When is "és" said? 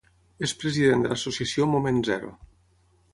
0.45-0.53